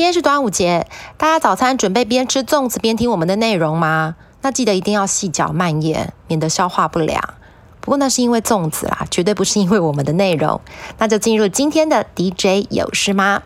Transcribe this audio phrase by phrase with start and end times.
[0.00, 0.86] 今天是端午节，
[1.18, 4.16] 大家早餐准备边吃粽子边听我们的内容吗？
[4.40, 7.22] 那记得一定要细嚼慢咽，免得消化不良。
[7.82, 10.58] 不过那是因为粽子啦，绝对不是因为我们的内容。
[10.96, 13.42] 那就进入今天的 DJ 有事吗？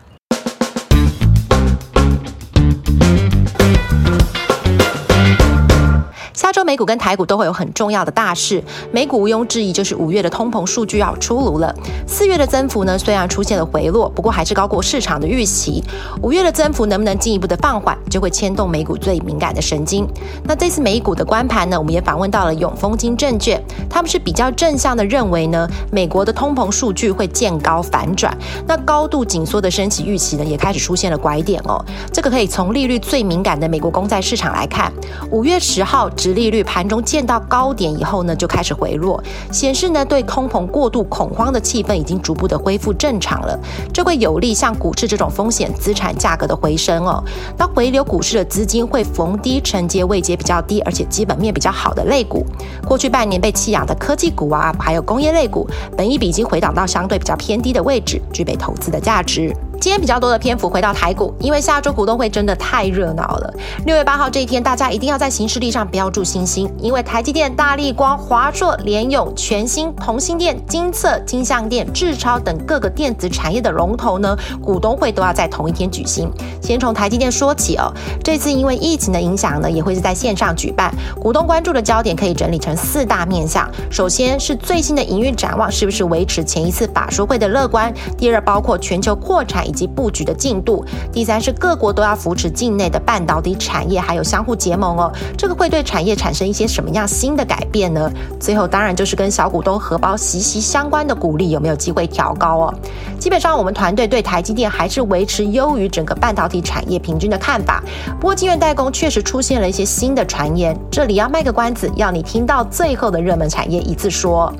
[6.75, 8.61] 美股跟台股都会有很重要的大事。
[8.91, 11.73] 美股毋庸置疑就是五月的通膨数据要出炉了。
[12.04, 15.80] 四月的增幅呢，虽然出现了回落，不过还是高过市场的预期。
[16.20, 20.05] 五月的增幅能不能进一步的放缓，就会牵动美股最敏感的神经。
[20.42, 28.36] 那这次美股的关盘呢，我们也访问到了永丰金证券，他们是比较正向的认为呢，美国的通膨数据会见高反转。
[28.66, 31.80] 那高度紧缩的升息预期呢，也开始出现了拐点哦。
[32.12, 34.92] 这个可以从利率最敏感的美国公债市场来看，
[35.30, 36.11] 五月十号。
[36.25, 39.22] 殖利率盘中见到高点以后呢，就开始回落，
[39.52, 43.59] 显示呢对通膨过度恐慌的气氛已经逐步的恢复正常了。
[43.92, 47.22] 这会有利像股市这种风险资产价格的回升哦。
[47.56, 52.44] 那回流股市的资金会逢低承接位阶比较低而且基本面比较好的类股。
[52.86, 59.55] 过去半年被弃养的科技股啊，还有工业类股，本一比已经回档到相对比较偏低的位置，具备投资的价值。
[59.84, 63.52] 今天比较多的篇幅回到台股，因为下周股东会真的太热闹了。
[63.84, 76.32] 六月八号这一天，大家一定要在行事历上标注星星，因为台积电、大立光、华硕、联咏、全新、同心电、金策、金相电、智超等各个电子产业的龙头呢，股东会都要在同一天举行。
[76.62, 80.90] 先从台积电说起哦，这次因为疫情的影响呢，也会是在线上举办。
[81.20, 89.73] 股东关注的焦点可以整理成四大面向：首先是最新的营运展望是不是维持前一次法说会的乐观；第二，包括全球扩产。
[89.75, 90.84] 及布局的进度。
[91.12, 95.12] 第三是各国都要扶持境内的半导体产业，还有相互结盟哦。
[95.36, 98.11] 这个会对产业产生一些什么样新的改变呢？
[98.39, 102.75] 最后当然就是跟小股东荷包息息相关的股利有没有机会调高哦？
[103.19, 107.83] 基本上我们团队对台积电还是维持优于整个半导体产业平均的看法。
[108.20, 114.52] 不过晶圆代工确实出现了一些新的传言，这里要卖个关子，要你听到最后的热门产业一次说。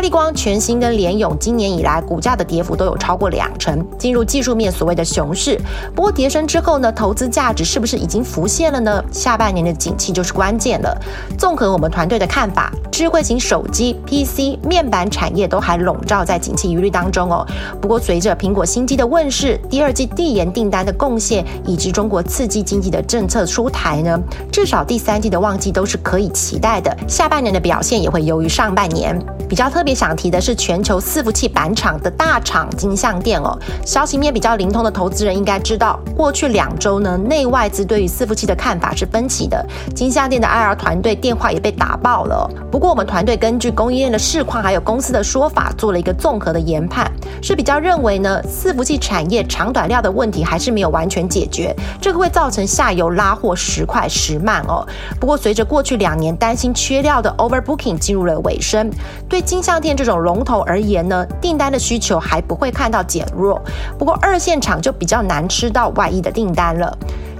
[0.00, 5.60] 力光、全新跟联咏今年以来股价的跌幅都有超过两成，进入技术面所谓的熊市。
[5.94, 9.02] 不过跌升之后呢，投资价值是不是已经浮现了呢？
[9.12, 10.96] 下半年的景气就是关键了。
[11.38, 17.46] 综合我们团队的看法，智慧型手机、PC、面板产业都还笼罩在景气余虑当中哦。
[17.80, 24.18] 不过随着苹果新机的问世，第二季递延订单的贡献，以及中国刺激经济的政策出台呢，
[24.50, 26.96] 至少第三季的旺季都是可以期待的。
[27.06, 29.18] 下半年的表现也会优于上半年。
[29.48, 39.62] 比较特别想提的是全球伺服器板厂的大厂金相电哦，消息面比较灵通的投资人应该知道，过去两周呢，内外资对于伺服器的看法是分歧的，
[39.94, 42.50] 金相电的 IR 团队电话也被打爆了。
[42.70, 47.10] 不过我们团队根据供应链的市况还有公司的说法，做了一个综合的研判，
[47.42, 54.86] 是比较认为呢，伺服器产业长短料的问题还是没有完全解决，这个会造成下游拉货时快时慢哦。
[55.18, 58.90] 不过随着过去两年担心缺料的 overbooking 进入了尾声，
[59.28, 59.40] 对。
[59.50, 63.62] 金上天这种龙头而言呢，订单的需求还不会看到减弱。
[63.96, 66.92] 不过二线厂就比较难吃到外溢的订单了。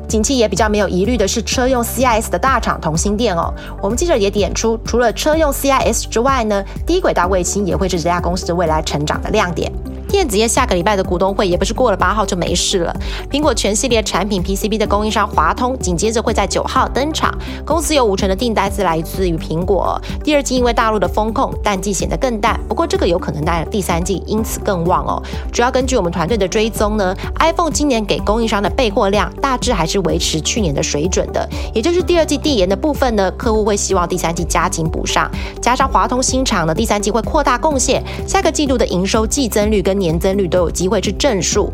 [0.07, 3.53] 景气也比较没有疑虑的是车用 CIS 的大厂同心电哦。
[3.83, 9.73] 我们记者也点出，除了车用 CIS 之外呢，低轨道卫星也会是这家公司未来成长的亮点。
[10.11, 12.95] 电子业下个礼拜的股东会也不是过了八号就没事了。
[13.31, 17.33] 苹果全系列产品 PCB 的供应商华通紧接着会在九号登场，
[17.65, 20.01] 公司有五成的订单是来自于苹果。
[20.25, 25.23] 第二季因为大陆的风控，淡季显得更淡，不过这个有可能在第三季因此更旺哦。
[25.53, 35.31] 主要根据我们团队的追踪呢，iPhone 今年给供应商的备货量大致还是维持去年的水准的，也就是第二季递延的部分呢，客户会希望第三季加紧补上，
[35.63, 41.71] 加上华通新厂呢，第三季会扩大贡献，下个季度的营收季增率跟年增率都有机会是正数。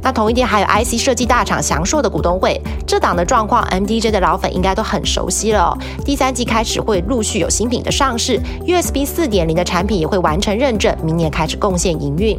[0.00, 5.76] 那同一天还有 IC 设计大厂翔硕的股东会，这档的状况，MDJ 的老粉应该都很熟悉了。
[6.04, 12.38] 第三季开始会陆续有新品的上市，USB 四点零的产品也会完成认证，明年开始贡献营运。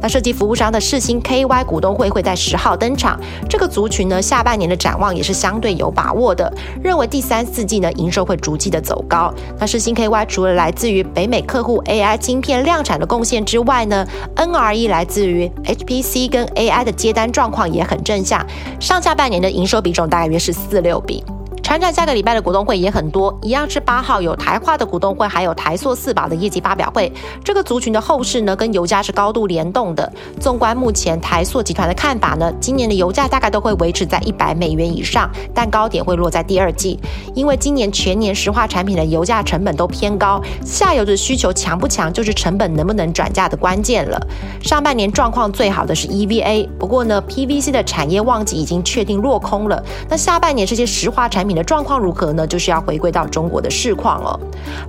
[0.00, 3.18] 那设计服务商的世星 KY 股东会会在十号登场，
[3.48, 6.52] 这个族群呢，下半年的展望也是相对有把握的，
[6.82, 9.32] 认为第三四季呢营收会逐季的走高。
[9.58, 14.06] 那世星 KY 除了来自于北美客户 AI 晶片量产的贡献之外呢
[14.36, 18.44] ，NRE 来自于 HPC 跟 AI 的接单状况也很正向，
[18.80, 21.24] 上下半年的营收比重大约是四六比。
[21.66, 27.12] 船产下个礼拜的股东会也很多，一样是八号有台化的股东会，还有台塑四宝的业绩发表会。
[27.42, 30.12] 这个族群的后市呢，跟油价是高度联动的。
[30.38, 37.00] 纵观目前台塑集团的看法呢，今年的油价大概都会维持在一百美元以上，但高点会落在第二季，
[37.34, 44.24] 因为今年全年石化产品的油价成本都偏高，下游的需求强不强，就是成本能不能转嫁的关键了。
[44.62, 49.82] 上半年状况最好的是 EVA，不过呢，PVC 的产业旺季已经确定落空了。
[50.08, 52.46] 那下半年这些石化产品的状况如何呢？
[52.46, 54.38] 就是要回归到中国的市况哦。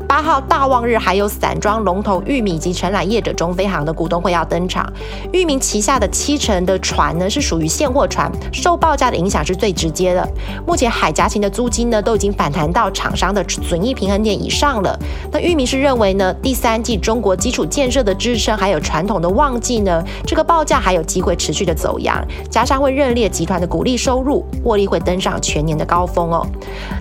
[0.07, 4.87] 八号大旺日还有散装龙头玉米及承揽业者中飞航的股东会要登场。
[5.31, 10.27] 玉米旗下的七成的船呢是属于现货船，受报价的影响是最直接的。
[10.67, 14.99] 目前海峡型的租金呢都已经反弹到厂商的损益平衡点以上了。
[15.31, 26.45] 那玉米是认为呢，第三季中国基础建设的支撑还有传统的旺季呢，这个报价还有机会持续的走扬，加上会认列集团的股利收入，获利会登上全年的高峰哦。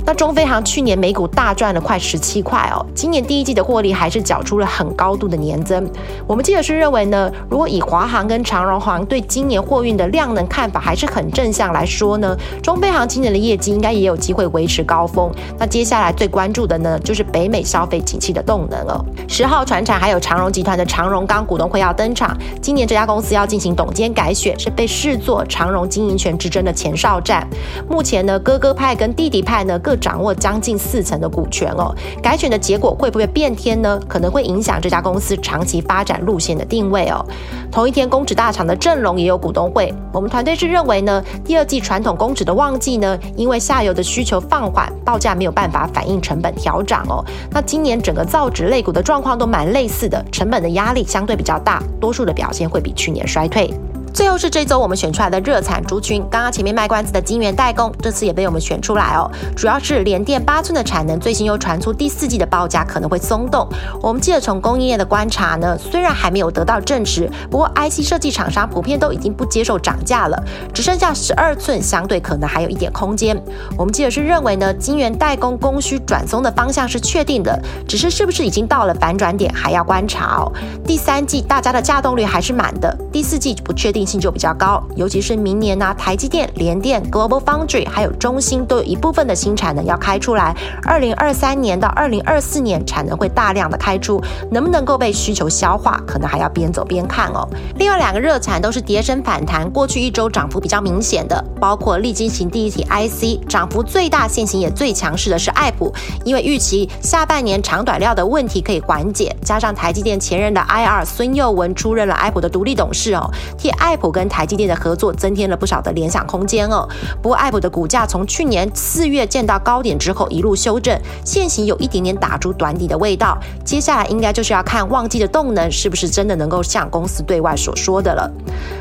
[0.05, 5.89] 那中飞航去年每股大赚了快十七块哦，今年第一季的获利还是缴出了很高度的年增。
[6.27, 15.31] 我们记者是认为呢，如果以华航跟长荣航对今年货运的量能看法还是很正向来说呢，中飞航今年的业绩应该也有机会维持高峰。
[15.59, 19.05] 那接下来最关注的呢，就是北美消费景气的动能哦。
[19.29, 27.47] 十号船产还有长荣集团的长荣钢股东会要登场，今年这家公司要进行董监改选，是被视作长荣经营权之争的前哨战。
[27.89, 31.95] 目前呢，哥哥派跟弟弟派呢各掌握将近四成的股权哦。
[32.21, 33.99] 改选的结果会不会变天呢？
[34.07, 37.25] 可能会影响这家公司长期发展路线的定位哦。
[37.71, 39.95] 同一天，公职大厂的正容也有股东会。
[40.13, 47.25] 我们团队是认为呢，第二季传统公职的旺季呢，因为下游的需求放缓，报价没有办法反映成本调涨哦。
[47.51, 53.73] 那今年整个造纸类股的状况都蛮类似的，成本的压力相对比较大，多数的表现会比去年衰退。
[54.17, 59.31] 最后是这周我们选出来的热产族群，刚刚前面卖关子的金源代工，这次也被我们选出来哦。
[59.55, 63.69] 主要是联电八寸的产能，最新又传出第四季的报价可能会松动。
[64.01, 70.43] 我们记得从供应链的观察呢，虽然还没有得到证实，不过 IC 设计厂商普遍都已经不接受涨价了，
[70.73, 73.39] 只剩下十二寸相对可能还有一点空间。
[73.77, 80.51] 我们记得是认为呢，金源代工供需转松的方向是确定的，只是是不是已经到了反转点还要观察哦。
[80.87, 84.06] 第三季大家的架动率还是满的，第四季不确定。
[84.07, 90.55] 性就比较高，尤其是明年呢，台积电、联电、Global Foundry 还有中芯都有一部分的新产能要开出来。
[90.85, 97.49] 二零二三年到二零二四年产能会大量的开出，能不能够被需求消化，可能还要边走边看哦。
[97.77, 105.93] 另外两个热产都是跌升反弹，过去一周涨幅比较明显的，包括立晶型第一体 IC，涨幅最大、现行也最强势的是爱普，
[106.25, 113.29] 因为预期下半年长短料的问题可以缓解，加上台积电前任的 IR 孙佑文出任了爱普的独立董事哦，
[113.59, 113.96] 替爱。
[113.97, 116.87] 爱普跟台积电的合作增添了不少的联想空间哦。
[117.23, 123.39] 不过，爱普的股价从去年四月见到高点之后一路修正，现行有一点点打出短底的味道。
[123.65, 128.31] 接下来应该就是要看旺季的动能是不是真的能够像公司对外所说的了。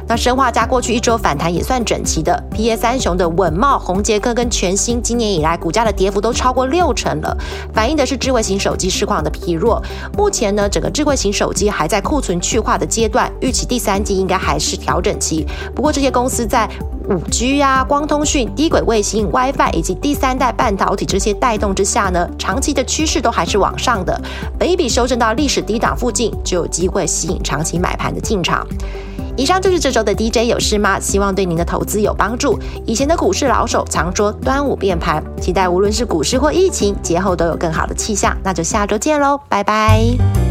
[0.07, 7.37] 那生化家过去一周反弹也算整齐的，P A 三雄的稳茂、宏杰科跟全新今年以来股价的跌幅都超过六成了，
[7.73, 9.81] 反映的是智慧型手机市况的疲弱。
[10.17, 15.01] 目前呢，整个智慧型手机还在库存去化的阶段，预期第三季应该还是调。
[15.05, 15.45] 整期。
[15.75, 16.67] 不过，这些公司在
[17.09, 24.19] 五 G 啊、光通讯、低轨卫星、WiFi 以及第三代半导体这些带动之下呢，长期的趋势都还是往上的。
[24.57, 28.65] 本一笔修正到历史低档附近，就有机会吸引长期买盘的进场。
[29.37, 30.99] 以上就是这周的 DJ 有事吗？
[30.99, 32.59] 希望对您的投资有帮助。
[32.85, 38.35] 以前的股市老手常说端午变盘，期待无论是股市或疫情，节后都有更好的气象。
[38.43, 40.44] 那就下周见喽，拜拜。